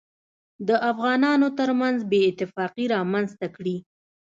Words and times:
دافغانانوترمنځ 0.69 1.97
بې 2.11 2.19
اتفاقي 2.31 2.85
رامنځته 2.95 3.47
کړي 3.55 3.77